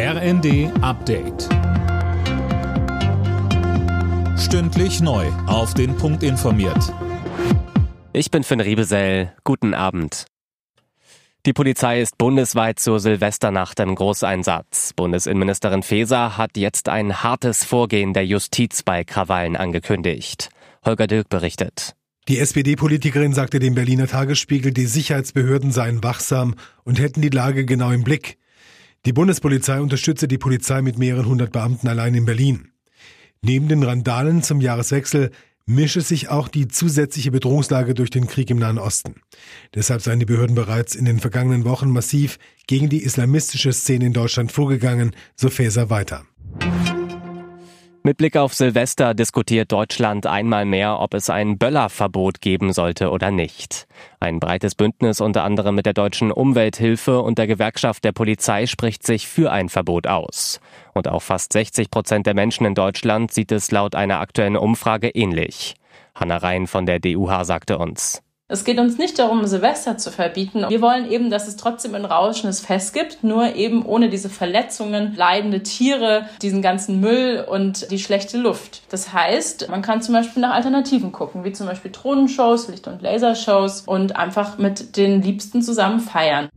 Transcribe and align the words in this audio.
RND 0.00 0.70
Update. 0.80 1.48
Stündlich 4.38 5.00
neu. 5.00 5.26
Auf 5.48 5.74
den 5.74 5.96
Punkt 5.96 6.22
informiert. 6.22 6.94
Ich 8.12 8.30
bin 8.30 8.44
Finn 8.44 8.60
Riebesell. 8.60 9.32
Guten 9.42 9.74
Abend. 9.74 10.26
Die 11.46 11.52
Polizei 11.52 12.00
ist 12.00 12.16
bundesweit 12.16 12.78
zur 12.78 13.00
Silvesternacht 13.00 13.80
im 13.80 13.96
Großeinsatz. 13.96 14.92
Bundesinnenministerin 14.94 15.82
Faeser 15.82 16.38
hat 16.38 16.56
jetzt 16.56 16.88
ein 16.88 17.24
hartes 17.24 17.64
Vorgehen 17.64 18.12
der 18.12 18.24
Justiz 18.24 18.84
bei 18.84 19.02
Krawallen 19.02 19.56
angekündigt. 19.56 20.50
Holger 20.84 21.08
Dirk 21.08 21.28
berichtet. 21.28 21.96
Die 22.28 22.38
SPD-Politikerin 22.38 23.34
sagte 23.34 23.58
dem 23.58 23.74
Berliner 23.74 24.06
Tagesspiegel, 24.06 24.70
die 24.70 24.86
Sicherheitsbehörden 24.86 25.72
seien 25.72 26.04
wachsam 26.04 26.54
und 26.84 27.00
hätten 27.00 27.20
die 27.20 27.30
Lage 27.30 27.64
genau 27.64 27.90
im 27.90 28.04
Blick. 28.04 28.38
Die 29.06 29.12
Bundespolizei 29.12 29.80
unterstütze 29.80 30.28
die 30.28 30.38
Polizei 30.38 30.82
mit 30.82 30.98
mehreren 30.98 31.26
hundert 31.26 31.52
Beamten 31.52 31.88
allein 31.88 32.14
in 32.14 32.24
Berlin. 32.24 32.72
Neben 33.42 33.68
den 33.68 33.82
Randalen 33.82 34.42
zum 34.42 34.60
Jahreswechsel 34.60 35.30
mische 35.66 36.00
sich 36.00 36.28
auch 36.28 36.48
die 36.48 36.66
zusätzliche 36.66 37.30
Bedrohungslage 37.30 37.94
durch 37.94 38.10
den 38.10 38.26
Krieg 38.26 38.50
im 38.50 38.58
Nahen 38.58 38.78
Osten. 38.78 39.16
Deshalb 39.74 40.00
seien 40.00 40.18
die 40.18 40.26
Behörden 40.26 40.56
bereits 40.56 40.94
in 40.94 41.04
den 41.04 41.20
vergangenen 41.20 41.64
Wochen 41.64 41.90
massiv 41.90 42.38
gegen 42.66 42.88
die 42.88 43.02
islamistische 43.02 43.72
Szene 43.72 44.06
in 44.06 44.12
Deutschland 44.12 44.50
vorgegangen, 44.50 45.14
so 45.36 45.50
Faeser 45.50 45.90
weiter. 45.90 46.24
Mit 48.04 48.16
Blick 48.16 48.36
auf 48.36 48.54
Silvester 48.54 49.12
diskutiert 49.12 49.72
Deutschland 49.72 50.26
einmal 50.26 50.64
mehr, 50.64 51.00
ob 51.00 51.14
es 51.14 51.28
ein 51.30 51.58
Böllerverbot 51.58 52.40
geben 52.40 52.72
sollte 52.72 53.10
oder 53.10 53.30
nicht. 53.30 53.86
Ein 54.20 54.38
breites 54.38 54.74
Bündnis 54.74 55.20
unter 55.20 55.42
anderem 55.44 55.74
mit 55.74 55.84
der 55.84 55.92
deutschen 55.94 56.30
Umwelthilfe 56.30 57.20
und 57.20 57.38
der 57.38 57.48
Gewerkschaft 57.48 58.04
der 58.04 58.12
Polizei 58.12 58.66
spricht 58.66 59.04
sich 59.04 59.26
für 59.26 59.50
ein 59.50 59.68
Verbot 59.68 60.06
aus. 60.06 60.60
Und 60.94 61.08
auch 61.08 61.22
fast 61.22 61.52
60 61.52 61.90
Prozent 61.90 62.26
der 62.26 62.34
Menschen 62.34 62.66
in 62.66 62.74
Deutschland 62.74 63.32
sieht 63.32 63.52
es 63.52 63.70
laut 63.72 63.94
einer 63.94 64.20
aktuellen 64.20 64.56
Umfrage 64.56 65.08
ähnlich. 65.08 65.74
Hanna 66.14 66.36
Rhein 66.38 66.66
von 66.66 66.86
der 66.86 67.00
DUH 67.00 67.44
sagte 67.44 67.78
uns. 67.78 68.22
Es 68.50 68.64
geht 68.64 68.78
uns 68.78 68.96
nicht 68.96 69.18
darum, 69.18 69.46
Silvester 69.46 69.98
zu 69.98 70.10
verbieten. 70.10 70.64
Wir 70.70 70.80
wollen 70.80 71.10
eben, 71.10 71.28
dass 71.28 71.48
es 71.48 71.56
trotzdem 71.56 71.94
ein 71.94 72.06
rauschendes 72.06 72.60
Fest 72.60 72.94
gibt, 72.94 73.22
nur 73.22 73.54
eben 73.54 73.84
ohne 73.84 74.08
diese 74.08 74.30
Verletzungen, 74.30 75.14
leidende 75.14 75.62
Tiere, 75.62 76.30
diesen 76.40 76.62
ganzen 76.62 76.98
Müll 76.98 77.44
und 77.46 77.90
die 77.90 77.98
schlechte 77.98 78.38
Luft. 78.38 78.84
Das 78.88 79.12
heißt, 79.12 79.68
man 79.68 79.82
kann 79.82 80.00
zum 80.00 80.14
Beispiel 80.14 80.40
nach 80.40 80.54
Alternativen 80.54 81.12
gucken, 81.12 81.44
wie 81.44 81.52
zum 81.52 81.66
Beispiel 81.66 81.90
Drohnenshows, 81.90 82.68
Licht- 82.68 82.88
und 82.88 83.02
Lasershows 83.02 83.82
und 83.82 84.16
einfach 84.16 84.56
mit 84.56 84.96
den 84.96 85.20
Liebsten 85.20 85.60
zusammen 85.60 86.00
feiern. 86.00 86.48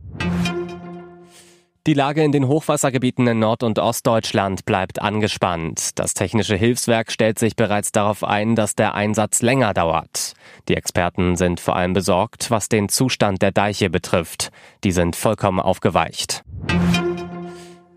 Die 1.88 1.94
Lage 1.94 2.22
in 2.22 2.30
den 2.30 2.46
Hochwassergebieten 2.46 3.26
in 3.26 3.40
Nord- 3.40 3.64
und 3.64 3.80
Ostdeutschland 3.80 4.64
bleibt 4.64 5.02
angespannt. 5.02 5.98
Das 5.98 6.14
Technische 6.14 6.54
Hilfswerk 6.54 7.10
stellt 7.10 7.40
sich 7.40 7.56
bereits 7.56 7.90
darauf 7.90 8.22
ein, 8.22 8.54
dass 8.54 8.76
der 8.76 8.94
Einsatz 8.94 9.42
länger 9.42 9.74
dauert. 9.74 10.34
Die 10.68 10.76
Experten 10.76 11.34
sind 11.34 11.58
vor 11.58 11.74
allem 11.74 11.92
besorgt, 11.92 12.52
was 12.52 12.68
den 12.68 12.88
Zustand 12.88 13.42
der 13.42 13.50
Deiche 13.50 13.90
betrifft. 13.90 14.52
Die 14.84 14.92
sind 14.92 15.16
vollkommen 15.16 15.58
aufgeweicht. 15.58 16.41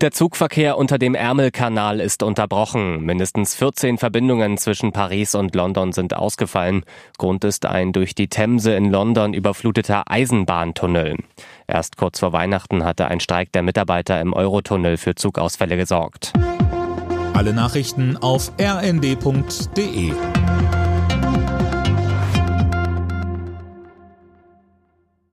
Der 0.02 0.10
Zugverkehr 0.10 0.76
unter 0.76 0.98
dem 0.98 1.14
Ärmelkanal 1.14 2.00
ist 2.00 2.22
unterbrochen. 2.22 3.00
Mindestens 3.00 3.54
14 3.54 3.96
Verbindungen 3.96 4.58
zwischen 4.58 4.92
Paris 4.92 5.34
und 5.34 5.54
London 5.54 5.92
sind 5.92 6.14
ausgefallen. 6.14 6.84
Grund 7.16 7.44
ist 7.44 7.64
ein 7.64 7.94
durch 7.94 8.14
die 8.14 8.28
Themse 8.28 8.74
in 8.74 8.90
London 8.90 9.32
überfluteter 9.32 10.02
Eisenbahntunnel. 10.06 11.16
Erst 11.66 11.96
kurz 11.96 12.20
vor 12.20 12.34
Weihnachten 12.34 12.84
hatte 12.84 13.08
ein 13.08 13.20
Streik 13.20 13.52
der 13.52 13.62
Mitarbeiter 13.62 14.20
im 14.20 14.34
Eurotunnel 14.34 14.98
für 14.98 15.14
Zugausfälle 15.14 15.78
gesorgt. 15.78 16.34
Alle 17.32 17.54
Nachrichten 17.54 18.18
auf 18.18 18.52
rnd.de 18.60 20.12